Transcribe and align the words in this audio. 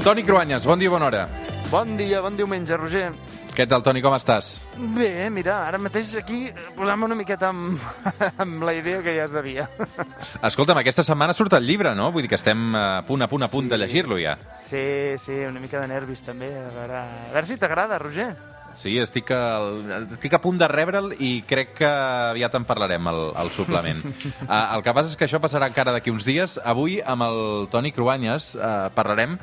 Toni 0.00 0.22
Cruanyes, 0.24 0.64
bon 0.64 0.80
dia, 0.80 0.88
bona 0.88 1.06
hora. 1.10 1.28
Bon 1.68 1.90
dia, 1.98 2.22
bon 2.24 2.32
diumenge, 2.32 2.72
Roger. 2.78 3.10
Què 3.52 3.66
tal, 3.68 3.82
Toni, 3.84 4.00
com 4.00 4.14
estàs? 4.16 4.54
Bé, 4.96 5.28
mira, 5.28 5.58
ara 5.68 5.76
mateix 5.82 6.14
aquí 6.16 6.46
posant-me 6.76 7.04
una 7.10 7.18
miqueta 7.18 7.50
amb, 7.52 7.82
amb 8.42 8.64
la 8.64 8.72
idea 8.78 9.02
que 9.04 9.12
ja 9.18 9.26
es 9.28 9.34
devia. 9.36 9.68
Escolta'm, 10.48 10.80
aquesta 10.80 11.04
setmana 11.04 11.36
surt 11.36 11.58
el 11.58 11.68
llibre, 11.68 11.92
no? 11.98 12.08
Vull 12.14 12.24
dir 12.24 12.32
que 12.32 12.40
estem 12.40 12.72
a 12.72 13.02
punt, 13.04 13.26
a 13.26 13.28
punt, 13.28 13.44
a 13.44 13.50
punt 13.52 13.68
sí. 13.68 13.74
de 13.74 13.80
llegir-lo 13.84 14.18
ja. 14.22 14.38
Sí, 14.64 14.82
sí, 15.20 15.36
una 15.44 15.60
mica 15.60 15.84
de 15.84 15.92
nervis 15.92 16.24
també. 16.24 16.48
A 16.48 16.72
veure, 16.80 17.04
a 17.04 17.30
veure 17.36 17.52
si 17.52 17.60
t'agrada, 17.60 18.00
Roger. 18.00 18.32
Sí, 18.72 18.96
estic, 19.02 19.30
al, 19.36 19.82
estic 20.14 20.32
a 20.32 20.40
punt 20.40 20.58
de 20.62 20.68
rebre'l 20.70 21.12
i 21.20 21.40
crec 21.44 21.74
que 21.82 21.88
aviat 22.32 22.54
en 22.56 22.64
parlarem, 22.64 23.12
el, 23.12 23.24
el 23.44 23.52
suplement. 23.52 24.00
uh, 24.46 24.60
el 24.78 24.84
que 24.86 24.96
passa 24.96 25.12
és 25.12 25.18
que 25.20 25.28
això 25.28 25.44
passarà 25.44 25.68
encara 25.68 25.92
d'aquí 25.92 26.14
uns 26.14 26.24
dies. 26.24 26.56
Avui, 26.64 27.02
amb 27.04 27.28
el 27.28 27.42
Toni 27.68 27.92
Cruanyes, 27.92 28.54
uh, 28.56 28.86
parlarem 28.96 29.36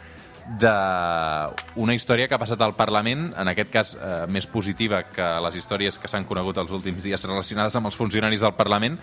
d'una 0.48 1.96
història 1.96 2.28
que 2.28 2.36
ha 2.38 2.42
passat 2.42 2.62
al 2.64 2.76
Parlament, 2.78 3.28
en 3.36 3.52
aquest 3.52 3.72
cas 3.74 3.94
eh, 3.96 4.24
més 4.32 4.48
positiva 4.48 5.02
que 5.12 5.28
les 5.44 5.58
històries 5.60 6.00
que 6.00 6.08
s'han 6.08 6.28
conegut 6.30 6.58
els 6.62 6.72
últims 6.72 7.04
dies 7.04 7.28
relacionades 7.28 7.76
amb 7.76 7.92
els 7.92 8.00
funcionaris 8.00 8.46
del 8.46 8.56
Parlament, 8.56 8.96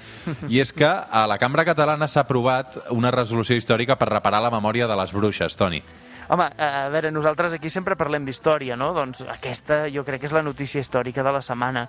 i 0.49 0.63
és 0.65 0.73
que 0.73 0.89
a 0.89 1.27
la 1.29 1.39
Cambra 1.39 1.67
Catalana 1.69 2.09
s'ha 2.09 2.25
aprovat 2.25 2.79
una 2.91 3.13
resolució 3.13 3.57
històrica 3.61 3.99
per 4.01 4.09
reparar 4.13 4.41
la 4.43 4.53
memòria 4.55 4.89
de 4.89 4.97
les 4.97 5.13
bruixes, 5.13 5.57
Toni. 5.57 5.83
Home, 6.29 6.47
a 6.57 6.89
veure, 6.89 7.11
nosaltres 7.13 7.53
aquí 7.53 7.69
sempre 7.71 7.97
parlem 8.01 8.25
d'història, 8.25 8.77
no? 8.81 8.93
Doncs 8.97 9.23
aquesta 9.29 9.85
jo 9.93 10.05
crec 10.07 10.23
que 10.23 10.29
és 10.31 10.35
la 10.37 10.43
notícia 10.43 10.81
històrica 10.81 11.25
de 11.27 11.33
la 11.35 11.43
setmana. 11.45 11.87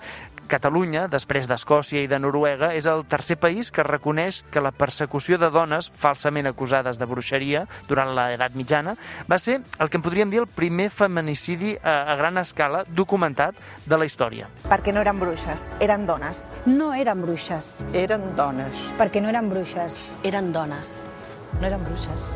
Catalunya, 0.52 1.06
després 1.12 1.48
d'Escòcia 1.48 2.04
i 2.04 2.10
de 2.12 2.20
Noruega, 2.20 2.74
és 2.76 2.88
el 2.90 3.06
tercer 3.10 3.38
país 3.40 3.72
que 3.72 3.86
reconeix 3.86 4.44
que 4.52 4.64
la 4.64 4.74
persecució 4.76 5.40
de 5.42 5.50
dones 5.54 5.90
falsament 5.90 6.50
acusades 6.52 7.00
de 7.00 7.08
bruixeria 7.10 7.66
durant 7.88 8.12
l'edat 8.18 8.56
mitjana 8.60 8.96
va 9.32 9.40
ser 9.40 9.62
el 9.80 9.90
que 9.90 10.00
en 10.00 10.06
podríem 10.06 10.34
dir 10.34 10.44
el 10.44 10.50
primer 10.52 10.90
feminicidi 10.90 11.76
a, 11.82 12.12
a 12.12 12.16
gran 12.20 12.38
escala 12.42 12.84
documentat 12.88 13.56
de 13.86 13.98
la 13.98 14.06
història. 14.10 14.50
Perquè 14.68 14.94
no 14.94 15.06
eren 15.06 15.20
bruixes, 15.22 15.70
eren 15.80 16.06
dones. 16.10 16.44
No 16.66 16.92
eren 16.94 17.24
bruixes. 17.24 17.86
Eren 17.94 18.34
dones. 18.36 18.86
Perquè 19.00 19.24
no 19.24 19.32
eren 19.32 19.50
bruixes. 19.50 20.10
Eren 20.24 20.52
dones. 20.56 21.00
No 21.60 21.68
eren 21.70 21.84
bruixes. 21.88 22.34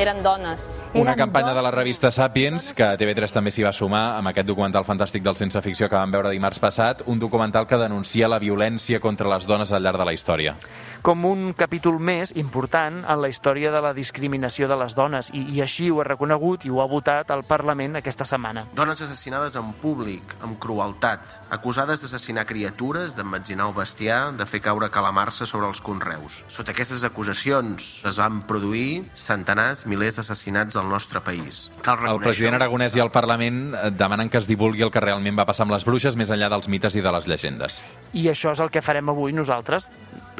Eren 0.00 0.22
dones. 0.22 0.70
Una 0.94 1.14
campanya 1.14 1.52
de 1.52 1.60
la 1.60 1.70
revista 1.70 2.10
Sapiens, 2.10 2.72
que 2.72 2.86
TV3 2.96 3.34
també 3.36 3.52
s'hi 3.52 3.66
va 3.66 3.74
sumar 3.76 4.16
amb 4.16 4.30
aquest 4.30 4.48
documental 4.48 4.86
fantàstic 4.88 5.20
del 5.22 5.36
Sense 5.36 5.60
Ficció 5.60 5.90
que 5.90 5.98
vam 5.98 6.10
veure 6.10 6.32
dimarts 6.32 6.58
passat, 6.58 7.02
un 7.04 7.20
documental 7.20 7.68
que 7.68 7.76
denuncia 7.76 8.30
la 8.32 8.40
violència 8.40 8.98
contra 8.98 9.28
les 9.28 9.44
dones 9.46 9.70
al 9.76 9.84
llarg 9.84 10.00
de 10.00 10.08
la 10.08 10.14
història. 10.16 10.56
Com 11.00 11.22
un 11.24 11.54
capítol 11.56 11.96
més 11.96 12.28
important 12.36 12.98
en 13.08 13.20
la 13.22 13.28
història 13.32 13.70
de 13.72 13.80
la 13.80 13.94
discriminació 13.96 14.66
de 14.68 14.76
les 14.76 14.96
dones, 14.96 15.30
i, 15.32 15.46
i 15.54 15.62
així 15.64 15.88
ho 15.88 16.02
ha 16.02 16.04
reconegut 16.04 16.66
i 16.68 16.72
ho 16.72 16.82
ha 16.82 16.88
votat 16.90 17.30
al 17.32 17.44
Parlament 17.48 17.96
aquesta 18.00 18.26
setmana. 18.28 18.66
Dones 18.76 19.00
assassinades 19.00 19.56
en 19.56 19.70
públic, 19.80 20.34
amb 20.44 20.58
crueltat, 20.60 21.38
acusades 21.56 22.02
d'assassinar 22.02 22.44
criatures, 22.50 23.16
d'emmetzinar 23.16 23.70
el 23.70 23.76
bestiar, 23.78 24.20
de 24.36 24.48
fer 24.48 24.60
caure 24.66 24.90
calamarsa 24.92 25.48
sobre 25.48 25.70
els 25.70 25.80
conreus. 25.80 26.42
Sota 26.52 26.74
aquestes 26.74 27.06
acusacions 27.08 27.88
es 28.10 28.20
van 28.20 28.42
produir 28.50 29.06
centenars, 29.14 29.86
milers 29.90 30.20
d'assassinats 30.20 30.78
al 30.78 30.88
nostre 30.88 31.22
país. 31.24 31.66
Cal 31.84 32.06
el 32.08 32.22
president 32.22 32.56
aragonès 32.58 32.94
i 32.96 33.02
el 33.02 33.10
Parlament 33.14 33.60
eh, 33.74 33.90
demanen 33.90 34.30
que 34.30 34.38
es 34.38 34.48
divulgui 34.48 34.86
el 34.86 34.92
que 34.94 35.02
realment 35.02 35.38
va 35.38 35.48
passar 35.48 35.66
amb 35.66 35.74
les 35.74 35.84
bruixes 35.86 36.16
més 36.16 36.30
enllà 36.30 36.50
dels 36.52 36.70
mites 36.70 36.96
i 36.96 37.04
de 37.04 37.12
les 37.14 37.28
llegendes. 37.30 37.80
I 38.14 38.28
això 38.30 38.54
és 38.54 38.62
el 38.62 38.70
que 38.72 38.84
farem 38.84 39.10
avui 39.10 39.34
nosaltres. 39.36 39.88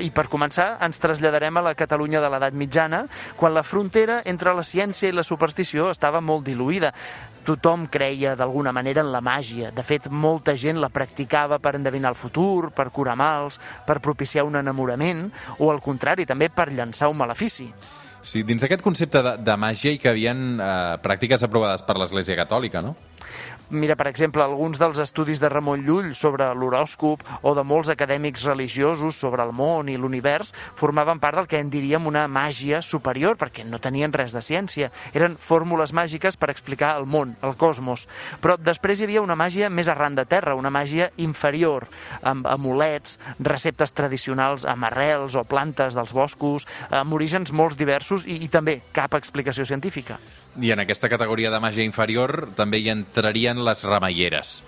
I 0.01 0.09
per 0.15 0.29
començar, 0.33 0.79
ens 0.85 1.01
traslladarem 1.03 1.59
a 1.61 1.65
la 1.67 1.75
Catalunya 1.77 2.23
de 2.23 2.31
l'edat 2.33 2.57
mitjana, 2.57 3.03
quan 3.37 3.53
la 3.53 3.65
frontera 3.67 4.21
entre 4.25 4.55
la 4.57 4.65
ciència 4.65 5.11
i 5.11 5.17
la 5.17 5.27
superstició 5.27 5.91
estava 5.91 6.23
molt 6.25 6.47
diluïda. 6.47 6.95
Tothom 7.45 7.87
creia 7.93 8.37
d'alguna 8.37 8.73
manera 8.73 9.05
en 9.05 9.13
la 9.13 9.21
màgia. 9.25 9.71
De 9.75 9.85
fet, 9.85 10.09
molta 10.09 10.55
gent 10.57 10.81
la 10.81 10.93
practicava 10.93 11.59
per 11.59 11.75
endevinar 11.77 12.15
el 12.15 12.21
futur, 12.21 12.71
per 12.73 12.91
curar 12.95 13.17
mals, 13.19 13.59
per 13.87 14.01
propiciar 14.01 14.47
un 14.49 14.57
enamorament, 14.61 15.27
o 15.59 15.73
al 15.73 15.83
contrari, 15.85 16.29
també 16.29 16.49
per 16.49 16.71
llançar 16.73 17.11
un 17.11 17.21
malefici. 17.21 17.71
Sí, 18.23 18.43
dins 18.45 18.61
d'aquest 18.61 18.83
concepte 18.85 19.23
de, 19.25 19.37
de 19.41 19.55
màgia 19.61 19.93
hi 19.95 20.01
havien 20.11 20.61
eh, 20.61 20.97
pràctiques 21.05 21.45
aprovades 21.47 21.85
per 21.87 21.97
l'Església 22.01 22.37
Catòlica, 22.39 22.83
no? 22.85 22.95
Mira, 23.71 23.95
per 23.95 24.09
exemple, 24.11 24.43
alguns 24.43 24.81
dels 24.83 24.99
estudis 24.99 25.39
de 25.39 25.49
Ramon 25.49 25.85
Llull 25.87 26.09
sobre 26.19 26.49
l'horòscop 26.59 27.23
o 27.47 27.53
de 27.55 27.63
molts 27.63 27.93
acadèmics 27.93 28.43
religiosos 28.49 29.15
sobre 29.15 29.45
el 29.47 29.53
món 29.55 29.87
i 29.87 29.95
l'univers 29.95 30.51
formaven 30.75 31.21
part 31.23 31.39
del 31.39 31.47
que 31.47 31.61
en 31.63 31.71
diríem 31.71 32.09
una 32.11 32.25
màgia 32.27 32.81
superior, 32.83 33.39
perquè 33.39 33.63
no 33.63 33.79
tenien 33.79 34.11
res 34.11 34.35
de 34.35 34.43
ciència. 34.43 34.91
Eren 35.15 35.37
fórmules 35.39 35.95
màgiques 35.95 36.35
per 36.35 36.51
explicar 36.51 36.97
el 36.99 37.07
món, 37.07 37.37
el 37.47 37.55
cosmos. 37.55 38.09
Però 38.43 38.57
després 38.59 38.99
hi 38.99 39.07
havia 39.07 39.23
una 39.23 39.39
màgia 39.39 39.71
més 39.71 39.87
arran 39.87 40.19
de 40.19 40.27
terra, 40.27 40.59
una 40.59 40.75
màgia 40.75 41.13
inferior, 41.23 41.87
amb 42.27 42.51
amulets, 42.51 43.21
receptes 43.39 43.95
tradicionals 43.95 44.67
amb 44.67 44.91
arrels 44.91 45.39
o 45.39 45.47
plantes 45.47 45.95
dels 45.95 46.11
boscos, 46.11 46.67
amb 46.91 47.15
orígens 47.15 47.55
molt 47.55 47.79
diversos 47.79 48.27
i, 48.27 48.41
i 48.43 48.51
també 48.51 48.81
cap 48.91 49.15
explicació 49.15 49.63
científica. 49.63 50.19
I 50.59 50.73
en 50.75 50.83
aquesta 50.83 51.09
categoria 51.09 51.53
de 51.55 51.63
màgia 51.63 51.87
inferior 51.87 52.49
també 52.59 52.81
hi 52.83 52.91
entrarien 53.11 53.65
les 53.65 53.85
remeieres. 53.85 54.61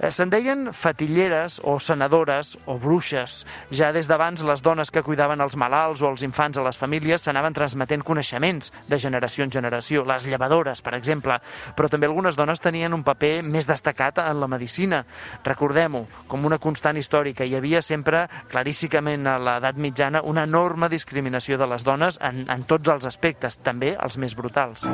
Eh, 0.00 0.08
se'n 0.08 0.30
deien 0.32 0.70
fatilleres 0.72 1.58
o 1.60 1.74
senadores 1.76 2.54
o 2.64 2.78
bruixes. 2.80 3.42
Ja 3.68 3.90
des 3.92 4.08
d'abans 4.08 4.40
les 4.48 4.62
dones 4.64 4.88
que 4.90 5.02
cuidaven 5.04 5.42
els 5.44 5.58
malalts 5.60 6.00
o 6.00 6.08
els 6.08 6.22
infants 6.24 6.56
a 6.56 6.64
les 6.64 6.78
famílies 6.80 7.20
s'anaven 7.20 7.52
transmetent 7.52 8.04
coneixements 8.06 8.72
de 8.88 8.98
generació 8.98 9.44
en 9.44 9.52
generació. 9.52 10.06
Les 10.08 10.24
llevadores, 10.24 10.80
per 10.80 10.94
exemple. 10.96 11.36
Però 11.76 11.90
també 11.92 12.08
algunes 12.08 12.38
dones 12.38 12.64
tenien 12.64 12.96
un 12.96 13.04
paper 13.04 13.42
més 13.44 13.68
destacat 13.68 14.22
en 14.24 14.40
la 14.40 14.48
medicina. 14.48 15.02
Recordem-ho, 15.44 16.06
com 16.28 16.48
una 16.48 16.58
constant 16.58 16.96
històrica. 16.96 17.44
Hi 17.44 17.58
havia 17.58 17.82
sempre, 17.84 18.24
claríssimament 18.48 19.28
a 19.28 19.36
l'edat 19.36 19.76
mitjana, 19.76 20.24
una 20.24 20.46
enorme 20.48 20.88
discriminació 20.88 21.60
de 21.60 21.68
les 21.68 21.84
dones 21.84 22.16
en, 22.24 22.46
en 22.48 22.64
tots 22.64 22.88
els 22.88 23.04
aspectes, 23.04 23.60
també 23.60 23.98
els 24.00 24.16
més 24.16 24.34
brutals. 24.38 24.88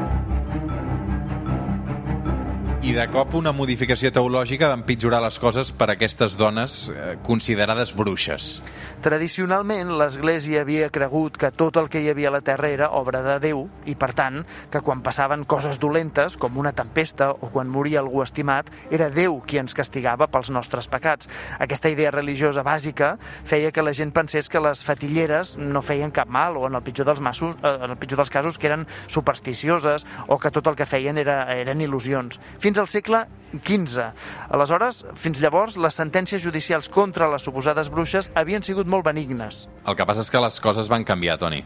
I 2.87 2.93
de 2.95 3.03
cop 3.11 3.33
una 3.35 3.51
modificació 3.51 4.13
teològica 4.15 4.69
va 4.71 4.77
empitjorar 4.79 5.19
les 5.25 5.41
coses 5.43 5.73
per 5.75 5.89
a 5.89 5.95
aquestes 5.97 6.37
dones 6.39 6.85
eh, 6.87 7.17
considerades 7.27 7.91
bruixes. 7.99 8.61
Tradicionalment, 9.03 9.91
l'Església 9.99 10.61
havia 10.63 10.87
cregut 10.95 11.35
que 11.35 11.51
tot 11.51 11.81
el 11.81 11.89
que 11.91 11.99
hi 12.05 12.13
havia 12.13 12.31
a 12.31 12.35
la 12.37 12.41
Terra 12.47 12.71
era 12.71 12.93
obra 12.95 13.25
de 13.25 13.35
Déu 13.43 13.65
i, 13.91 13.97
per 13.99 14.13
tant, 14.15 14.45
que 14.71 14.85
quan 14.87 15.03
passaven 15.03 15.43
coses 15.51 15.81
dolentes, 15.83 16.37
com 16.39 16.61
una 16.63 16.71
tempesta 16.79 17.33
o 17.35 17.51
quan 17.51 17.67
moria 17.67 17.99
algú 18.05 18.23
estimat, 18.23 18.71
era 18.95 19.11
Déu 19.11 19.41
qui 19.43 19.59
ens 19.59 19.75
castigava 19.75 20.31
pels 20.31 20.53
nostres 20.55 20.87
pecats. 20.87 21.27
Aquesta 21.59 21.91
idea 21.91 22.15
religiosa 22.15 22.63
bàsica 22.63 23.17
feia 23.51 23.75
que 23.75 23.83
la 23.83 23.97
gent 23.99 24.15
pensés 24.15 24.47
que 24.47 24.63
les 24.63 24.85
fatilleres 24.87 25.57
no 25.59 25.83
feien 25.83 26.15
cap 26.15 26.31
mal 26.31 26.55
o, 26.55 26.69
en 26.71 26.79
el 26.79 26.87
pitjor 26.87 27.11
dels, 27.11 27.25
massos, 27.25 27.59
eh, 27.65 27.75
en 27.83 27.91
el 27.91 27.99
pitjor 27.99 28.23
dels 28.23 28.31
casos, 28.31 28.63
que 28.63 28.71
eren 28.71 28.87
supersticioses 29.11 30.07
o 30.29 30.39
que 30.39 30.55
tot 30.55 30.71
el 30.71 30.79
que 30.79 30.87
feien 30.87 31.19
era, 31.19 31.43
eren 31.51 31.83
il·lusions. 31.83 32.39
Fins 32.63 32.76
fins 32.77 32.83
al 32.83 32.89
segle 32.93 33.23
XV. 33.65 34.11
Aleshores, 34.53 35.05
fins 35.17 35.41
llavors, 35.41 35.79
les 35.81 35.97
sentències 35.97 36.43
judicials 36.43 36.91
contra 36.93 37.29
les 37.33 37.45
suposades 37.47 37.89
bruixes 37.89 38.29
havien 38.37 38.63
sigut 38.67 38.87
molt 38.87 39.07
benignes. 39.07 39.65
El 39.87 39.97
que 39.97 40.05
passa 40.05 40.21
és 40.27 40.31
que 40.31 40.43
les 40.43 40.61
coses 40.61 40.91
van 40.93 41.07
canviar, 41.07 41.39
Toni. 41.41 41.63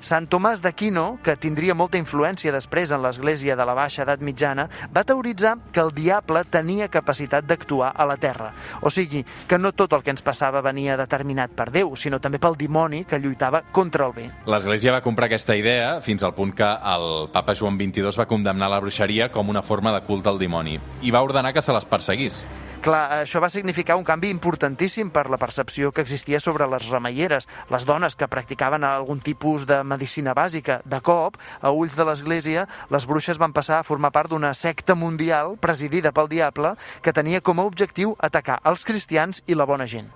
Sant 0.00 0.26
Tomàs 0.30 0.62
d'Aquino, 0.62 1.18
que 1.22 1.36
tindria 1.36 1.74
molta 1.74 1.98
influència 2.00 2.52
després 2.54 2.92
en 2.92 3.02
l'Església 3.02 3.56
de 3.56 3.66
la 3.66 3.74
Baixa 3.76 4.02
Edat 4.06 4.22
Mitjana, 4.24 4.68
va 4.94 5.04
teoritzar 5.04 5.56
que 5.72 5.82
el 5.82 5.92
diable 5.94 6.44
tenia 6.50 6.90
capacitat 6.92 7.46
d'actuar 7.46 7.92
a 7.96 8.06
la 8.08 8.16
Terra. 8.16 8.52
O 8.82 8.90
sigui, 8.90 9.24
que 9.48 9.58
no 9.58 9.72
tot 9.72 9.92
el 9.92 10.02
que 10.02 10.12
ens 10.14 10.24
passava 10.24 10.62
venia 10.64 10.96
determinat 11.00 11.54
per 11.56 11.70
Déu, 11.74 11.94
sinó 11.96 12.20
també 12.20 12.40
pel 12.42 12.58
dimoni 12.58 13.04
que 13.08 13.20
lluitava 13.20 13.62
contra 13.72 14.06
el 14.08 14.16
bé. 14.16 14.28
L'Església 14.46 14.94
va 14.94 15.04
comprar 15.04 15.30
aquesta 15.30 15.56
idea 15.56 16.00
fins 16.00 16.22
al 16.22 16.34
punt 16.34 16.54
que 16.56 16.66
el 16.66 17.28
papa 17.32 17.56
Joan 17.58 17.78
XXII 17.80 18.16
va 18.18 18.28
condemnar 18.30 18.70
la 18.72 18.80
bruixeria 18.80 19.30
com 19.32 19.48
una 19.48 19.62
forma 19.62 19.92
de 19.94 20.02
culte 20.06 20.30
al 20.32 20.40
dimoni 20.40 20.78
i 21.02 21.10
va 21.10 21.22
ordenar 21.22 21.52
que 21.52 21.62
se 21.62 21.72
les 21.72 21.86
perseguís. 21.86 22.42
Clar, 22.82 23.20
això 23.22 23.38
va 23.38 23.46
significar 23.46 23.94
un 23.94 24.02
canvi 24.02 24.26
importantíssim 24.34 25.12
per 25.14 25.28
la 25.30 25.38
percepció 25.38 25.92
que 25.94 26.02
existia 26.02 26.40
sobre 26.42 26.66
les 26.66 26.88
remeieres, 26.90 27.46
les 27.70 27.86
dones 27.86 28.16
que 28.18 28.26
practicaven 28.26 28.82
algun 28.82 29.20
tipus 29.22 29.68
de 29.70 29.78
medicina 29.86 30.34
bàsica. 30.34 30.80
De 30.82 30.98
cop, 30.98 31.38
a 31.62 31.70
ulls 31.70 31.94
de 31.94 32.08
l'Església, 32.08 32.66
les 32.90 33.06
bruixes 33.06 33.38
van 33.38 33.54
passar 33.54 33.78
a 33.78 33.86
formar 33.86 34.10
part 34.10 34.34
d'una 34.34 34.50
secta 34.58 34.98
mundial 34.98 35.54
presidida 35.62 36.10
pel 36.10 36.32
diable 36.34 36.74
que 37.06 37.14
tenia 37.14 37.38
com 37.40 37.62
a 37.62 37.70
objectiu 37.70 38.16
atacar 38.18 38.58
els 38.66 38.82
cristians 38.82 39.44
i 39.46 39.54
la 39.54 39.68
bona 39.70 39.86
gent. 39.86 40.10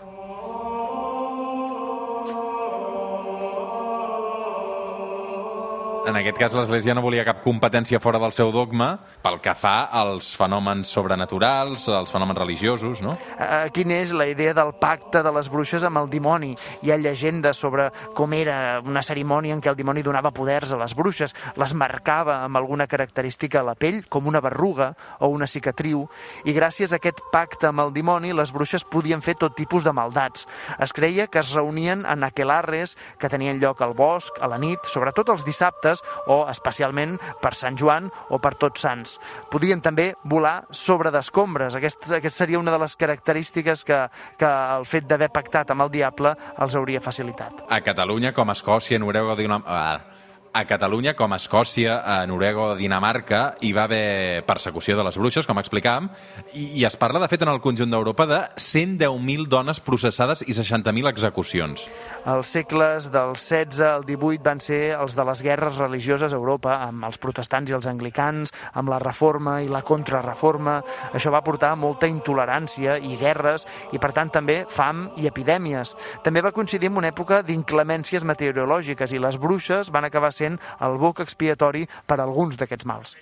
En 6.07 6.15
aquest 6.15 6.37
cas, 6.39 6.53
l'Església 6.55 6.95
no 6.95 7.03
volia 7.03 7.25
cap 7.27 7.41
competència 7.43 7.99
fora 7.99 8.21
del 8.23 8.31
seu 8.31 8.53
dogma 8.55 8.93
pel 9.25 9.41
que 9.43 9.57
fa 9.59 9.89
als 9.91 10.29
fenòmens 10.39 10.93
sobrenaturals, 10.95 11.89
als 11.91 12.13
fenòmens 12.15 12.39
religiosos, 12.39 13.01
no? 13.03 13.17
Eh, 13.35 13.73
quina 13.75 13.97
és 14.05 14.13
la 14.15 14.29
idea 14.31 14.53
del 14.55 14.71
pacte 14.79 15.25
de 15.27 15.33
les 15.35 15.51
bruixes 15.51 15.83
amb 15.83 15.99
el 15.99 16.07
dimoni? 16.13 16.53
Hi 16.87 16.93
ha 16.95 16.99
llegendes 17.03 17.59
sobre 17.59 17.89
com 18.15 18.37
era 18.39 18.79
una 18.87 19.03
cerimònia 19.03 19.57
en 19.57 19.65
què 19.65 19.73
el 19.73 19.79
dimoni 19.81 20.05
donava 20.07 20.31
poders 20.31 20.77
a 20.77 20.79
les 20.79 20.95
bruixes, 20.95 21.35
les 21.59 21.75
marcava 21.75 22.37
amb 22.45 22.61
alguna 22.63 22.87
característica 22.87 23.65
a 23.65 23.67
la 23.67 23.75
pell, 23.75 24.05
com 24.07 24.31
una 24.31 24.45
berruga 24.45 24.93
o 25.19 25.33
una 25.35 25.51
cicatriu, 25.51 26.07
i 26.47 26.55
gràcies 26.55 26.95
a 26.95 27.01
aquest 27.01 27.25
pacte 27.35 27.67
amb 27.73 27.83
el 27.83 27.91
dimoni, 27.97 28.31
les 28.31 28.55
bruixes 28.55 28.87
podien 28.87 29.27
fer 29.27 29.35
tot 29.43 29.59
tipus 29.59 29.83
de 29.83 29.91
maldats. 29.91 30.47
Es 30.79 30.95
creia 30.95 31.27
que 31.27 31.43
es 31.43 31.51
reunien 31.51 32.07
en 32.07 32.23
aquelarres 32.31 32.95
que 33.19 33.33
tenien 33.33 33.59
lloc 33.59 33.83
al 33.83 33.99
bosc, 33.99 34.39
a 34.39 34.47
la 34.47 34.63
nit, 34.63 34.87
sobretot 34.87 35.35
els 35.35 35.43
dissabtes 35.43 35.96
o 36.27 36.43
especialment 36.51 37.17
per 37.43 37.55
Sant 37.55 37.79
Joan 37.79 38.11
o 38.31 38.41
per 38.43 38.55
Tots 38.61 38.85
Sants. 38.87 39.17
Podien 39.53 39.83
també 39.85 40.13
volar 40.25 40.65
sobre 40.71 41.13
d'escombres. 41.15 41.77
Aquest, 41.79 42.11
aquest 42.19 42.37
seria 42.37 42.61
una 42.61 42.75
de 42.75 42.83
les 42.83 42.97
característiques 42.97 43.85
que, 43.87 44.03
que 44.39 44.53
el 44.79 44.87
fet 44.89 45.09
d'haver 45.09 45.31
pactat 45.35 45.73
amb 45.75 45.87
el 45.87 45.95
diable 45.95 46.35
els 46.59 46.77
hauria 46.77 47.03
facilitat. 47.05 47.67
A 47.69 47.81
Catalunya, 47.85 48.33
com 48.37 48.51
a 48.51 48.57
Escòcia, 48.59 49.01
Noruega 49.03 49.37
Dinamarca... 49.39 50.25
A 50.57 50.65
Catalunya, 50.65 51.13
com 51.13 51.35
a 51.35 51.37
Escòcia, 51.37 51.99
a 52.01 52.23
Noruega 52.25 52.63
o 52.63 52.77
Dinamarca, 52.79 53.59
hi 53.61 53.75
va 53.77 53.83
haver 53.85 54.41
persecució 54.49 54.95
de 54.97 55.05
les 55.05 55.19
bruixes, 55.21 55.45
com 55.45 55.59
explicàvem, 55.61 56.07
i, 56.55 56.79
i 56.81 56.85
es 56.89 56.95
parla, 56.97 57.21
de 57.21 57.29
fet, 57.29 57.43
en 57.45 57.51
el 57.53 57.61
conjunt 57.61 57.93
d'Europa 57.93 58.25
de 58.31 58.39
110.000 58.57 59.51
dones 59.53 59.83
processades 59.85 60.41
i 60.49 60.57
60.000 60.57 61.11
execucions. 61.11 61.83
Els 62.25 62.53
segles 62.57 63.11
del 63.13 63.35
16 63.37 63.83
al 63.85 64.07
18 64.09 64.41
van 64.47 64.63
ser 64.65 64.79
els 64.97 65.19
de 65.19 65.27
les 65.29 65.43
guerres 65.45 65.77
religioses 65.77 66.33
a 66.33 66.41
Europa, 66.41 66.79
amb 66.87 67.05
els 67.05 67.21
protestants 67.21 67.69
i 67.69 67.77
els 67.77 67.91
anglicans, 67.93 68.55
amb 68.73 68.89
la 68.89 69.03
reforma 69.05 69.59
i 69.61 69.69
la 69.69 69.85
contrarreforma. 69.85 70.79
Això 71.13 71.35
va 71.37 71.45
portar 71.45 71.75
molta 71.77 72.09
intolerància 72.09 72.97
i 72.97 73.21
guerres, 73.21 73.69
i 73.93 74.01
per 74.01 74.15
tant 74.17 74.33
també 74.33 74.63
fam 74.73 75.05
i 75.21 75.29
epidèmies. 75.29 75.93
També 76.25 76.41
va 76.41 76.57
coincidir 76.57 76.89
amb 76.89 77.05
una 77.05 77.13
època 77.13 77.45
d'inclemències 77.45 78.25
meteorològiques 78.25 79.13
i 79.13 79.21
les 79.21 79.37
bruixes 79.37 79.93
van 79.93 80.09
acabar 80.09 80.33
sent 80.33 80.46
el 80.55 80.99
boc 81.03 81.21
expiatori 81.25 81.87
per 82.07 82.21
a 82.21 82.25
alguns 82.25 82.57
d'aquests 82.57 82.87
mals. 82.87 83.17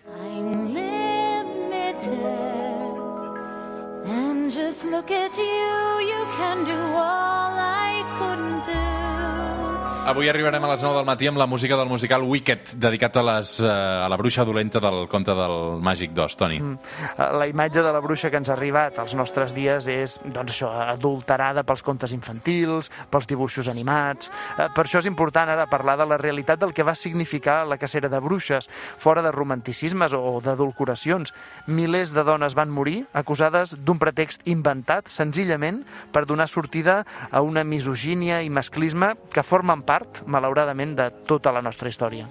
And 4.06 4.50
just 4.50 4.84
look 4.84 5.10
at 5.10 5.36
you, 5.38 5.74
you 6.10 6.26
can 6.36 6.64
do 6.64 6.78
all 6.92 7.58
I. 7.58 7.63
Avui 10.04 10.28
arribarem 10.28 10.60
a 10.60 10.68
les 10.68 10.82
9 10.84 10.98
del 10.98 11.06
matí 11.08 11.24
amb 11.30 11.38
la 11.40 11.46
música 11.48 11.78
del 11.80 11.88
musical 11.88 12.26
Wicked, 12.28 12.74
dedicat 12.76 13.14
a, 13.16 13.22
les, 13.24 13.54
eh, 13.64 13.68
a 13.68 14.04
la 14.12 14.18
bruixa 14.20 14.44
dolenta 14.44 14.76
del 14.78 15.06
conte 15.08 15.32
del 15.32 15.80
Màgic 15.80 16.12
2. 16.12 16.34
Toni. 16.36 16.58
Mm. 16.60 16.74
La 17.40 17.46
imatge 17.48 17.80
de 17.80 17.92
la 17.92 18.02
bruixa 18.04 18.28
que 18.28 18.36
ens 18.36 18.50
ha 18.50 18.52
arribat 18.52 18.98
als 19.00 19.14
nostres 19.16 19.54
dies 19.56 19.88
és, 19.88 20.18
doncs 20.26 20.52
això, 20.52 20.68
adulterada 20.92 21.64
pels 21.64 21.80
contes 21.82 22.12
infantils, 22.12 22.90
pels 23.08 23.30
dibuixos 23.30 23.70
animats. 23.72 24.28
Eh, 24.58 24.68
Per 24.74 24.84
això 24.84 25.00
és 25.00 25.08
important 25.08 25.48
ara 25.48 25.64
parlar 25.72 25.96
de 25.96 26.06
la 26.10 26.18
realitat 26.20 26.60
del 26.60 26.74
que 26.74 26.84
va 26.84 26.94
significar 26.94 27.62
la 27.66 27.78
cacera 27.78 28.10
de 28.12 28.20
bruixes, 28.20 28.68
fora 28.98 29.22
de 29.22 29.32
romanticismes 29.32 30.12
o 30.12 30.42
d'adulcoracions. 30.44 31.32
Milers 31.66 32.12
de 32.12 32.26
dones 32.28 32.52
van 32.52 32.68
morir 32.68 33.06
acusades 33.14 33.72
d'un 33.80 33.98
pretext 33.98 34.44
inventat 34.44 35.08
senzillament 35.08 35.80
per 36.12 36.26
donar 36.26 36.48
sortida 36.48 37.06
a 37.30 37.40
una 37.40 37.64
misogínia 37.64 38.42
i 38.42 38.50
masclisme 38.50 39.14
que 39.32 39.42
formen 39.42 39.80
part, 39.94 40.24
malauradament, 40.26 40.96
de 40.98 41.10
tota 41.28 41.52
la 41.54 41.62
nostra 41.62 41.92
història. 41.92 42.26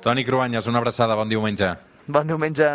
Toni 0.00 0.24
Cruanyes, 0.24 0.70
una 0.70 0.80
abraçada, 0.80 1.18
bon 1.18 1.28
diumenge. 1.28 1.74
Bon 2.06 2.26
diumenge. 2.26 2.70